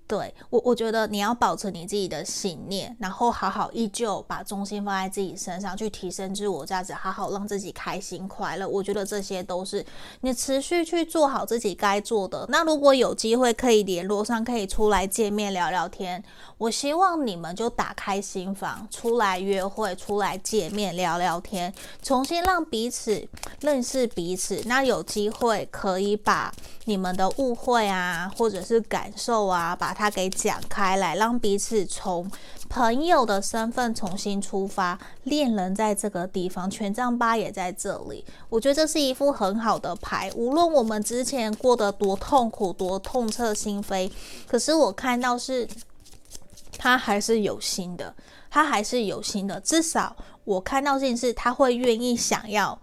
[0.07, 8.69] 对我，我觉得你要保持你自己的信念，然后好好依旧把重心放在自己身上，去提升自我价值，好好让自己开心快乐。
[8.69, 9.85] 我觉得这些都是
[10.21, 12.45] 你持续去做好自己该做的。
[12.51, 16.23] 那如果有机会可以联络上，可以出来见面聊聊天，
[16.59, 23.27] 我希望你们就打开心房，出来约会，出来见面聊聊天，重新让彼此
[23.61, 24.61] 认识彼此。
[24.67, 26.53] 那有机会可以把
[26.85, 32.31] 你们的误会啊，或者是感受啊，把它给讲开来，让彼此从
[32.69, 34.99] 朋友的身份重新出发。
[35.23, 38.25] 恋人在这个地方，权杖八也在这里。
[38.49, 40.31] 我觉得这是一副很好的牌。
[40.35, 44.11] 无论我们之前过得多痛苦、多痛彻心扉，
[44.47, 45.67] 可是我看到是
[46.77, 48.15] 他还是有心的，
[48.51, 49.61] 他还是有心的。
[49.61, 52.79] 至少我看到的是他会愿意想要。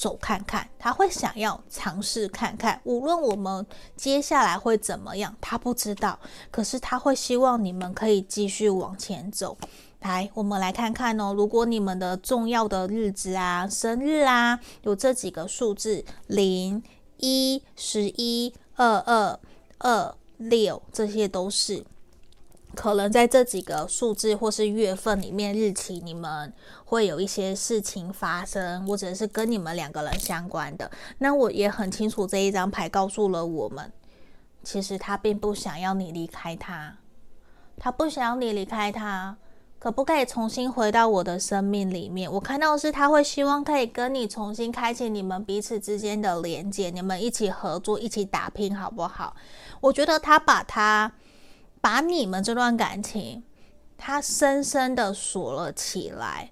[0.00, 6.18] 走看看，他会想要尝试看看，无论我们接下来会怎么样，他不知道，
[6.50, 9.58] 可是他会希望你们可以继续往前走。
[10.00, 16.82] 来，我们来看看哦，如果你们的重要的日子啊、生日啊，有这几个数字：零、
[17.18, 19.38] 一、十一、二、二、
[19.80, 21.84] 二、六，这些都是。
[22.74, 26.52] 可能在这几个数字或是月份里面，日期你们
[26.84, 30.90] 会有一些事情发生，或者是跟你们两个人相关的。
[31.18, 33.92] 那我也很清楚，这一张牌告诉了我们，
[34.62, 36.96] 其实他并不想要你离开他，
[37.76, 39.36] 他不想要你离开他。
[39.78, 42.30] 可不可以重新回到我的生命里面？
[42.30, 49.34] 我看到的是他会希望可以跟你重新开启你们彼此之间的连接，你们一起合作，一起打拼，好不好？
[49.80, 51.10] 我觉得他把他
[51.80, 53.42] 把你们这段感情，
[53.96, 56.50] 他深深的锁了起来。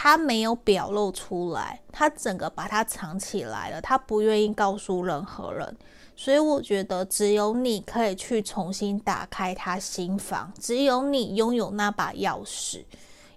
[0.00, 5.76] 他没有表露出来，他整个把它藏起来了，他不愿意告诉任何人，
[6.14, 12.84] 所以我觉得只有你可以去重新打开他心房，只有你拥有那把钥匙，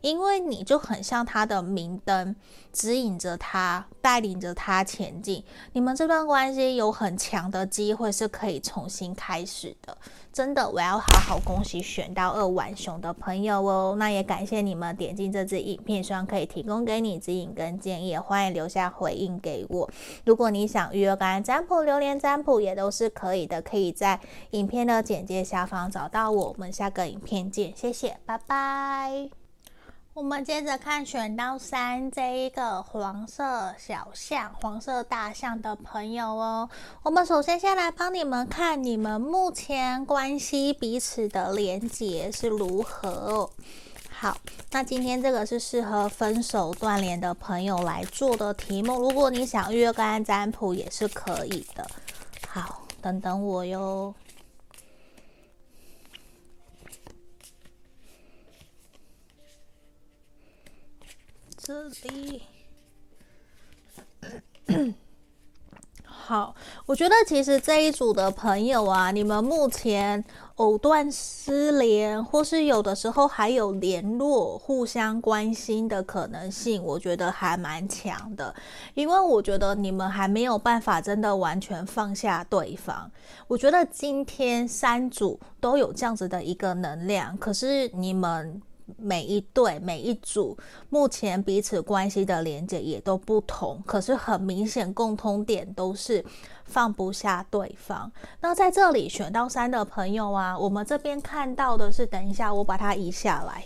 [0.02, 2.36] 因为你就很像他的明灯，
[2.72, 5.44] 指引着他，带领着他前进。
[5.74, 9.98] 你们这段关系有很强的机会是可以重新开始的。
[10.34, 13.96] 真的，我要好好恭喜选到二晚熊的朋友哦！
[14.00, 19.90] 那也感谢你们点进这支影片，希望可以提供给你指引跟建议，欢迎留下回应给我。
[20.26, 24.20] 如果你想预约感恩占卜、流年占卜也都是可以的，可以在
[24.52, 26.48] 影片的简介下方找到我。
[26.48, 29.41] 我们下个影片见，谢谢，拜拜。
[30.14, 36.70] 我们接着看选到三这一个黄色小象、黄色大象的朋友哦。
[37.02, 43.50] 我们首先先来帮你们看你们目前关系彼此的连结是如何。
[44.10, 44.38] 好，
[44.72, 49.00] 那今天这个是适合分手断联的朋友来做的题目。
[49.00, 51.88] 如果你想预约个案占卜也是可以的。
[52.50, 54.14] 好，等等我哟。
[61.72, 62.44] 这里，
[66.04, 66.54] 好，
[66.86, 70.24] 我觉得其实这一组的朋友啊，你们目前
[70.56, 78.54] 藕断丝连，或是有的时候还有联络、互相关心的可能性，我觉得还蛮强的。
[78.94, 83.10] 因为我觉得你们还没有办法真的完全放下对方。
[83.48, 88.62] 我觉得今天三组都有这样子的一个能量，可是你们。
[88.98, 90.58] 每一对、每一组，
[90.90, 96.24] 目前彼此关系的连接也都不同，可是很明显共通点都是
[96.66, 98.12] 放不下对方。
[98.40, 103.64] 那在这里选到三的朋友啊，我们这边看到的是，等一下我把它移下来，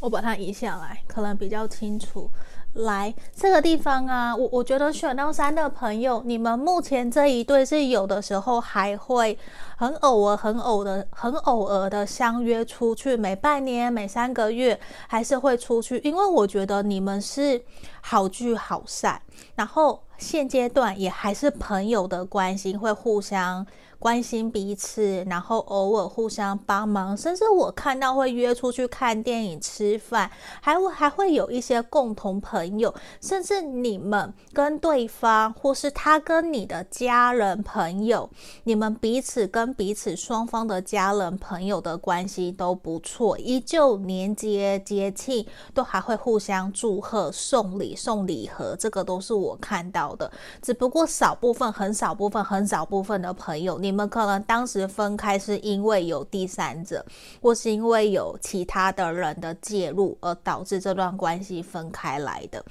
[0.00, 2.30] 我把它移下来，可能比较清楚。
[2.74, 9.36] 来这个地方啊，我我觉得选到三的朋友，你们目前这一对是有的时候还会
[9.76, 17.60] 很偶尔、很偶的、很偶尔的相约出去，每半年、每三个月还是会出去，因为我觉得你们是
[18.00, 19.20] 好聚好散，
[19.56, 23.66] 然后现阶段也还是朋友的关系，会互相。
[23.98, 30.30] 关心彼此，然后偶尔互相帮忙，甚至我看到会约出去看电影、吃饭，
[30.60, 38.30] 还会还会有一些共同朋友，甚至你们跟对方，或是他跟你的家人朋友，
[38.64, 45.44] 你们彼此跟彼此双方的家人朋友的关系都不错，依旧年节节庆
[45.74, 50.30] 都还会互相祝贺、送礼、送礼盒，这个都是我看到的。
[50.62, 57.02] 只不过少部分、很少部分、很少部分的朋友，你们可能当时分开是因为有第三者，
[57.40, 62.62] 或是因为有其他的人的介入而导致这段关系分开来的。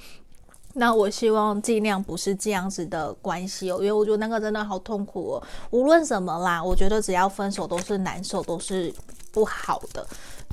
[0.74, 5.43] 那我希望尽量不是这样子的关系哦，因为我觉得那个真的好痛苦哦。
[5.72, 8.93] 无论什么啦，我觉得只要分手都是难受，都是
[9.32, 10.05] 不好的。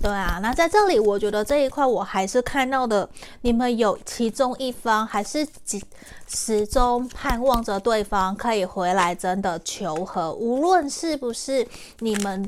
[0.03, 3.09] 对啊，那在这里，我觉得这一块我还是看到的，
[3.41, 5.83] 你们有其中一方还是几
[6.29, 10.31] 始终盼望着对方可以回来，真的求和。
[10.35, 11.67] 无论是不是
[12.01, 12.47] 你们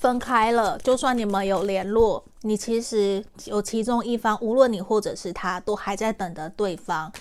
[0.00, 7.12] 分开了，就算你们有联络，你其实有其中一方，无论你或者是他，都还在等着对方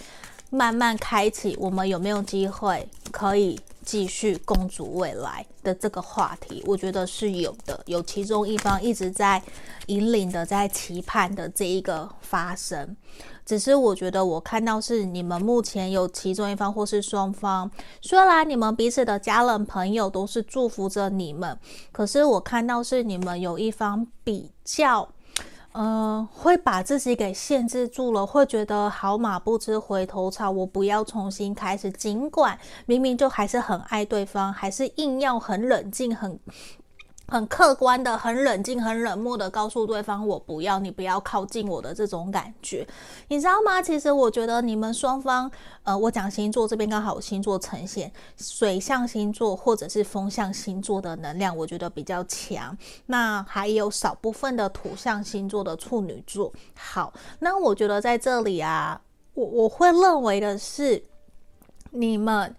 [0.49, 1.57] 慢慢开启。
[1.59, 3.59] 我们有没有机会可以？
[3.85, 9.41] 继续共筑未来的这个话题，我觉得是有的，有其中一方一直在
[9.85, 12.97] 引领的，在期盼的这一个发生。
[13.45, 17.69] 只是我觉得我看到是你们目前有其中一方或是双方，
[18.01, 21.57] 虽然你们彼此的家人朋友都是祝福着你们，
[21.91, 25.07] 可是我看到是你们有一方比较。
[25.77, 31.91] 嗯，会把自己给限制住了，会觉得好马不吃回头草，我不要重新开始。
[31.91, 36.39] 尽管明明就还是很爱对方，还是硬要很冷静、很。
[37.27, 42.87] 很客观的、很冷静、很冷漠的告诉对方：“我不要你，不要靠近我的这种感觉，
[43.29, 43.81] 你知道吗？
[43.81, 45.49] 其实我觉得你们双方，
[45.83, 52.77] 呃，我讲星座这边刚好星座呈现，水象星座或者是风象星座的能量，我觉得比较强。
[53.07, 56.53] 那还有少部分的土象星座的处女座。
[56.77, 59.01] 好，那我觉得在这里啊，
[59.33, 61.03] 我我会认为的是，
[61.89, 62.55] 你们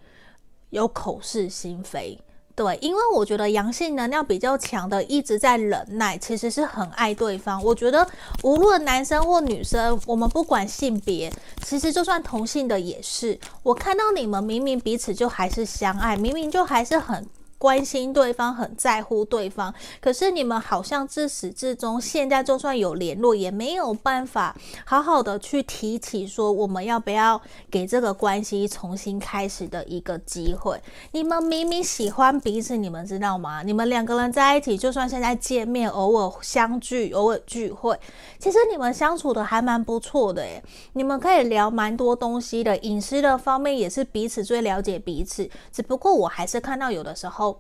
[0.70, 2.20] 有口是心非。”
[2.56, 7.62] 对，因为我觉得阳性能量比较强的一直在忍耐，其实是很爱对方。
[7.62, 8.08] 我觉得
[8.42, 11.30] 无论男生或女生，我们不管性别，
[11.62, 13.38] 其实就算同性的也是。
[13.62, 17.26] 我看到你们明明彼此就还是相爱，明明就还是很。
[17.58, 24.54] 关心对方，很在乎对方，可是你们好像自始至终，现在就算有联络，也没有办法
[24.84, 27.40] 好好的去提起说，我们要不要
[27.70, 30.78] 给这个关系重新开始的一个机会。
[31.12, 33.62] 你们明明喜欢彼此，你们知道吗？
[33.62, 37.98] 你们两个人在一起，就算现在见面，偶尔相聚，偶尔聚会，
[38.38, 45.48] 其实你们相处的还蛮不错的诶，你们可以聊蛮多东西的，隐私的方面也是彼此最了解彼此。
[45.72, 47.55] 只不过我还是看到有的时候。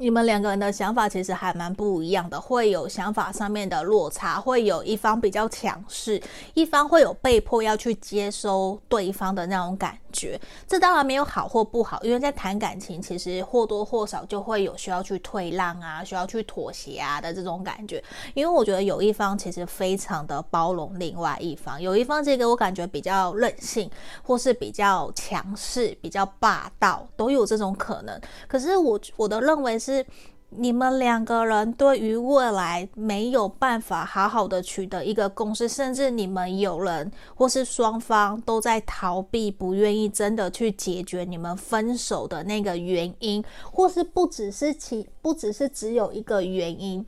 [0.00, 6.22] 你们两个人的想法其实还蛮不一样的，会有想法上面的落差，会有一方比较强势，
[6.54, 10.40] 一方会有被迫要去接收对方的那种感觉。
[10.68, 18.02] 这当然没有好或不好，因为在谈感情，其实或多或少就会有需要去退让啊，需要去妥协啊的这种感觉。
[18.34, 23.90] 因为我觉得有一方其实非常的包容另外一方，有一方这个我感觉比较任性，
[24.22, 28.20] 或是比较强势、比较霸道，都有这种可能。
[28.46, 29.87] 可是我我的认为是。
[29.88, 30.04] 是
[30.50, 47.04] 你们两个人对于未来没有办法好好的取得一个共识，甚至你们有人或是双方都在逃避，不愿意真的去解决你们分手的那个原因，或是不只是其不只是只有一个原因，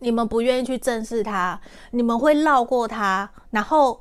[0.00, 1.60] 你们不愿意去正视它，
[1.92, 4.00] 你们会绕过它，然后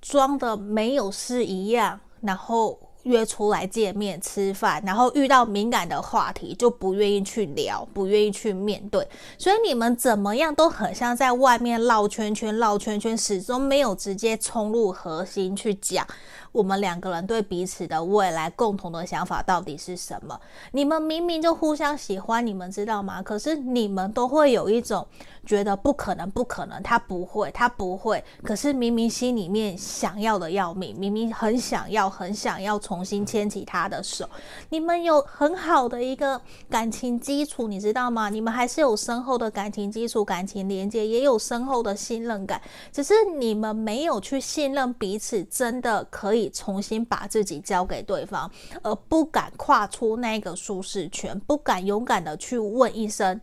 [0.00, 2.78] 装的没有事一样，然后。
[3.04, 9.06] 约出来见面吃饭，然后遇到敏感的话题就不愿意去聊，不愿意去面对，
[9.38, 16.06] 所以你们怎么样都很像在外面绕圈圈，绕圈圈，始终没有直接冲入核心去讲。
[16.54, 20.40] 我们两个人对彼此的未来共同的想法到底是什么？
[20.70, 23.20] 你们明明就互相喜欢，你们知道吗？
[23.20, 25.04] 可是你们都会有一种
[25.44, 28.22] 觉得不可能，不可能，他不会，他不会。
[28.44, 34.24] 可是明明心里面想要的要命，明明很想要，很想要重新牵起他的手。
[34.68, 36.40] 你们有很好的一个
[36.70, 38.30] 感情基础，你知道吗？
[38.30, 46.43] 你们还是有深厚的感情基础，感情连接也有深厚的信任感，只是你们没有去信任彼此，真的可以。
[46.50, 48.50] 重新把自己交给对方，
[48.82, 53.40] 而不敢跨出那个舒适圈，不敢勇敢的去问一声：“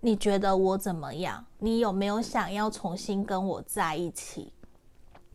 [0.00, 1.44] 你觉得我怎么样？
[1.58, 4.52] 你有没有想要重新跟我在一起？”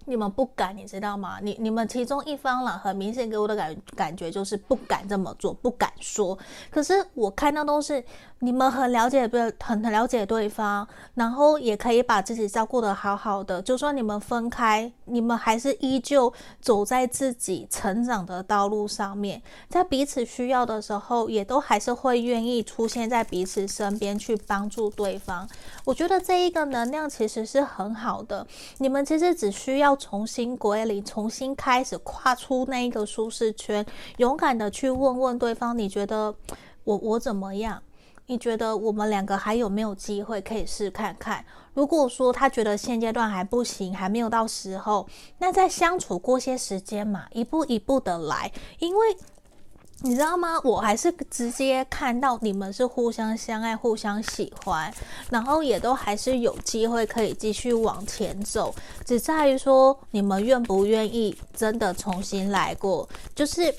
[0.05, 1.37] 你们不敢，你知道吗？
[1.41, 6.37] 你你们其中一方了，很明显给我的感感觉就是不敢这么做，不敢说。
[6.69, 8.03] 可是我看到都是
[8.39, 13.61] 你们很了解对，很很了解对方，然后也可以把自己照顾得好好的。
[13.61, 25.47] 就算你们分开，你们还是依旧走在自己成长的道路上面，在彼此需要的时候，也都还是会愿意出现在彼此身边去帮助对方。
[25.85, 28.47] 我觉得这一个能量其实是很好的，
[28.79, 29.90] 你们其实只需要。
[29.91, 33.85] 要重新归零，重新开始，跨出那一个舒适圈，
[34.19, 36.33] 勇敢的去问问对方，你觉得
[36.85, 37.83] 我我怎么样？
[38.27, 41.43] 你觉得我们两个还有没有机会可以试看看？
[41.73, 45.05] 如果说他觉得现阶段还不行，还没有到时候，
[45.39, 49.17] 那再相处过些时间嘛，一步一步的来，因为。
[50.03, 50.59] 你知道吗？
[50.63, 54.91] 我还是直接看到你们是互相相爱、互相喜欢，
[55.29, 58.73] 然后也都还是有机会可以继续往前走，
[59.05, 63.73] 只在于说你们愿不愿意真的重新来过，就是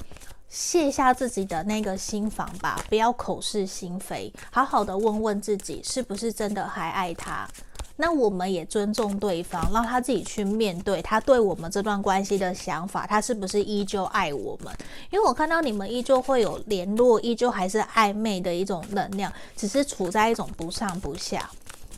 [0.49, 7.49] 卸下自己的那个心防吧，不要口是心非，好好的问问自己是不是真的还爱他。
[7.97, 14.75] 那我们也尊重对方，让他自己去面对他对我们这段关系的想法，他是不是依旧爱我们？
[15.11, 21.49] 因为我看到你们依旧会有联络，依旧还是暧昧的一种能量，只是处在一种不上不下，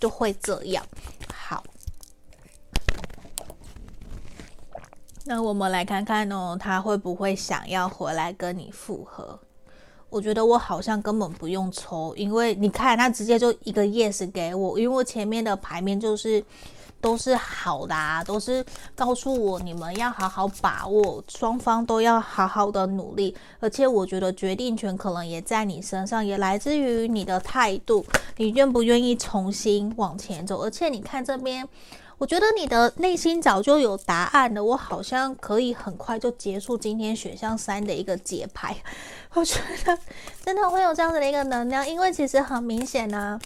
[0.01, 0.85] 就会这样。
[1.33, 1.63] 好，
[5.25, 9.39] 那我们来看看哦，他会不会想要回来跟你复合？
[10.15, 16.41] 我觉得我好像根本不用抽，因为你看他直接就一个 yes 给我，因为我前面的牌面就是
[17.01, 28.07] 都是好的啊，都是告诉我你们要好好把握，双方都要好好的努力，而且我觉得决定权可能也在你身上，也来自于你的态度，
[28.37, 31.69] 你愿不愿意重新往前走，而且你看这边。
[32.25, 38.75] 我觉得你的内心早就有答案了，我好像可以很快就结束今天选项三的一个节拍。
[39.35, 39.99] 我觉得
[40.43, 43.39] 真的会有这样子的一个能量，因为其实很明显呢、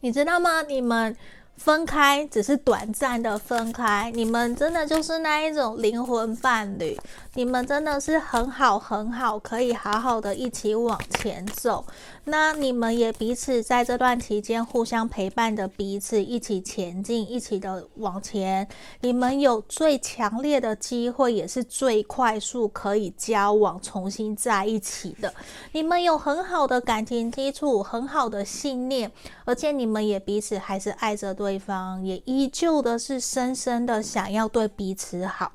[0.00, 0.62] 你知道吗？
[0.62, 1.14] 你们
[1.58, 6.98] 分开只是短暂的分开，你们真的就是那一种灵魂伴侣，
[7.34, 11.84] 你们真的是很好很好，可以好好的一起往前走。
[12.24, 18.68] 那你们也彼此在这段期间互相陪伴着彼此，一起前进，一起的往前。
[19.00, 25.32] 你们有最强烈的机会，也是最快速可以交往、重新在一起的。
[25.72, 29.10] 你们有很好的感情基础，很好的信念，
[29.46, 31.52] 而且你们也彼此还是爱着对。
[31.62, 35.52] 方也依旧的是深深的想要对彼此好，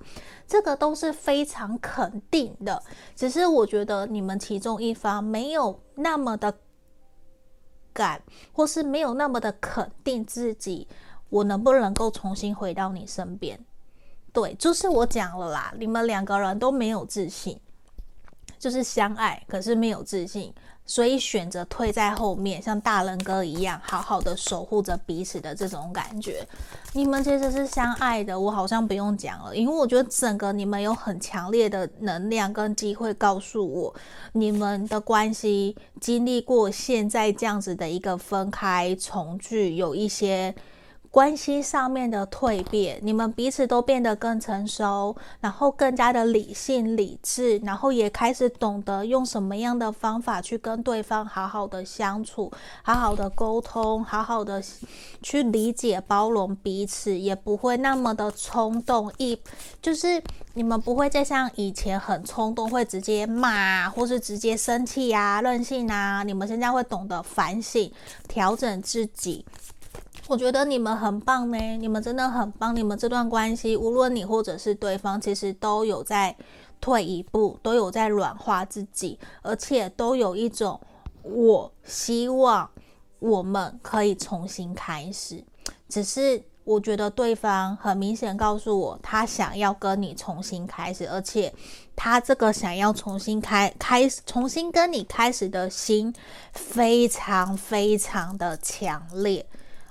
[0.48, 2.82] 这个都是非常肯定的。
[3.16, 6.58] 只是我觉得你们其中一方没有那么的
[7.93, 8.22] 敢，
[8.54, 10.88] 或是没有那么的肯定自己，
[11.30, 13.60] 我能不能够重新回到你身边？
[14.32, 17.60] 对，就是我讲了啦，你们两个人都没有自信，
[18.60, 20.54] 就是相爱，可是没有自信。
[20.88, 26.43] 所以选择退在后面，像大人哥一样，好好的守护着彼此的这种感觉。
[26.93, 33.93] 你们其实是相爱的，我好像不用讲了，因为我觉得整个你们有很强烈的能量跟机会告诉我，
[34.31, 40.55] 你们的关系经历过现在这样子的一个分开重聚，有一些。
[41.10, 52.51] 关系上面的蜕变，你们彼此都变得更成熟，然后更加的理性理智，然后也开始懂得用什么样的方法去跟对方好好的相处，
[52.84, 54.62] 好好的沟通，好好的
[55.22, 59.39] 去理解包容彼此，也不会那么的冲动，一
[59.82, 60.22] 就是
[60.53, 67.91] 你们不会再像以前很冲动，会直接骂或是直接生气啊、任性啊，你们现在会懂得反省、
[68.28, 69.45] 调整自己。
[70.28, 72.75] 我觉得你们很棒呢，你们真的很棒。
[72.75, 76.36] 你们这段关系，无论你或者是对方，其实都有在
[76.82, 80.80] 退一步，都有在软化自己，而且都有一种
[81.23, 82.69] 我希望
[83.19, 85.41] 我们可以重新开始。
[85.88, 91.53] 只是我觉得对方很明显告诉我，他想要跟你重新开始，而且
[91.95, 96.13] 他这个想要重新开开始、重新跟你开始的心，
[96.51, 99.45] 非常非常的强烈。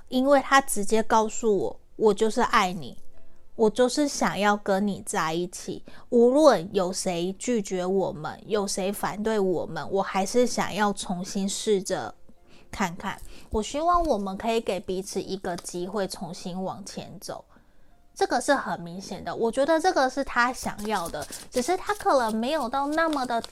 [0.09, 2.97] 因为他直接告诉我，我就是爱你，
[3.55, 5.83] 我就是想要跟你在一起。
[6.09, 12.13] 无论有谁拒绝我们，有谁反对我们，我还是想要重新试着
[12.71, 13.19] 看看。
[13.49, 17.43] 我希望我们可以给彼此一个机会，重新往前走。
[18.13, 23.43] 这个是很明显的，我觉得这个是他想要的，只是他可能没有到那么的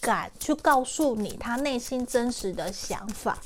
[0.00, 3.38] 敢去告诉你他内心真实的想法。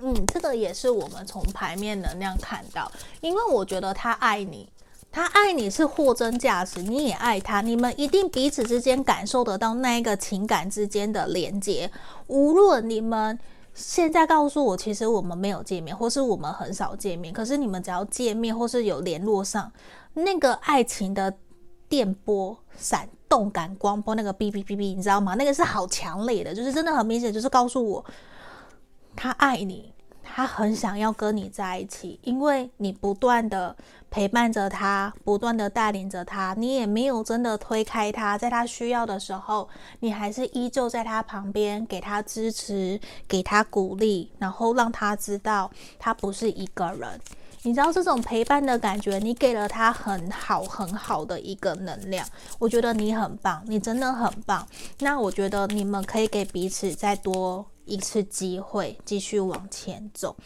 [0.00, 2.90] 嗯，这个也是我们从牌面能量看到，
[3.20, 4.68] 因为我觉得他爱你，
[5.10, 11.90] 他爱你是货真价实，你也爱他，你们一定彼此之间感受得到那一个情感之间的连接。
[12.28, 13.38] 无论你们
[13.74, 19.72] 现在告诉我，其实我们没有见面，或是我们很少见面，可是你们只要见面或是有联络上，
[20.14, 21.34] 那个爱情的
[21.88, 25.34] 电波、闪动感光波，那个哔哔哔哔，你知道吗？
[25.34, 28.04] 那个是好强烈的，就是真的很明显，就是告诉我。
[29.18, 29.92] 他爱你，
[30.22, 33.74] 他很想要跟你在一起，因为你不断的
[34.08, 47.20] 陪伴着他，不断的带领着他，你也没有真的推开他，在他需要的时候，你还是依旧在他旁边，给他支持，给他鼓励，然后让他知道他不是一个人。
[47.62, 52.24] 你知道这种陪伴的感觉，你给了他很好很好的一个能量，
[52.60, 54.64] 我觉得你很棒，你真的很棒。
[55.00, 60.36] 那我觉得你们可以给彼此再多一次机会，继续往前走，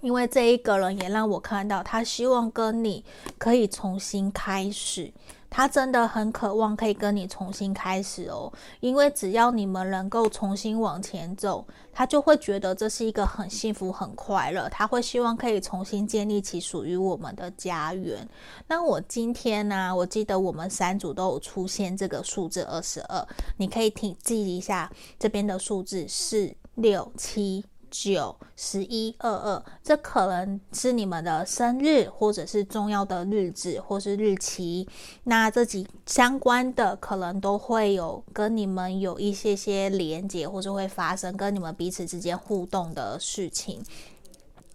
[0.00, 3.04] 因为这一个人也让我看到，他希望跟你
[3.38, 5.12] 可以重新开始。
[5.56, 14.68] 他真的很渴望可以跟你重新开始哦，因为只要你们能够重新往前走，他就会觉得这是一个很幸福、很快乐。
[14.68, 18.28] 他会希望可以重新建立起属于我们的家园。
[18.68, 23.26] 那我今天呢、我记得我们三组都有出现这个数字二十二，
[23.56, 27.64] 你可以听记一下这边的数字四六七。
[27.98, 34.86] 九十一二二，这可能是你们的生日，或者是重要的日子，或是日期。
[35.24, 43.82] 那这几相关的，可能都会有跟你们有一些些连接，或者会发生跟你们彼此之间互动的事情。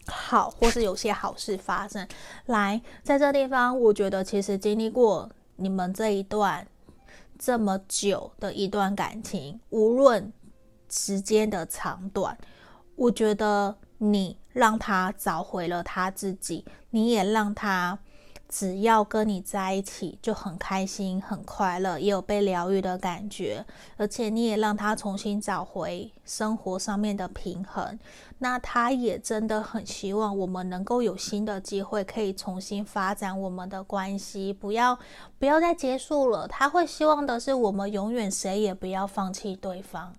[0.08, 2.08] 好，或是有些好事发生。
[2.48, 6.68] 来，在这地方，我觉得其实经历过你们这一段
[7.38, 10.34] 这么久的一段感情，无论
[10.90, 12.36] 时间的长短。
[12.96, 17.98] 我觉得你让他找回了他自己，你也让他
[18.50, 23.66] 只要跟你在一起就很开心、很快乐，也有被疗愈的感觉，
[23.96, 27.98] 而且你也让他重新找回生活上面的平衡。
[28.40, 35.00] 那他也真的很希望我们能够有新的机会，可以重新发展我们的关系，不要
[35.40, 36.48] 不要再结束了。
[36.48, 40.14] 他会希望的是我们永远谁也不要放弃对方。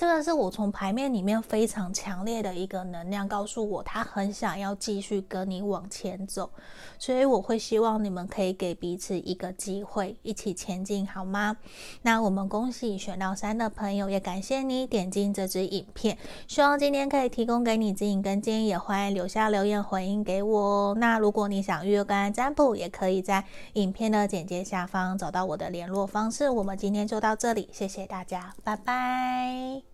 [0.00, 6.50] 这个是我从牌面里面非常强烈的一个能量，告诉我他很想要继续跟你往前走，
[6.98, 11.54] 所以我会希望你们可以给彼此一个机会，一起前进，好吗？
[12.00, 16.16] 那我们恭喜选到三的朋友，也感谢你点进这支影片，
[16.48, 20.96] 希望今天可以提供给你指引跟建议，也欢迎留下留言回应给我哦。
[20.98, 23.44] 那如果你想预约个案占卜，也可以在
[23.74, 26.48] 影片的简介下方找到我的联络方式。
[26.48, 29.89] 我们今天就到这里，谢谢大家，拜拜。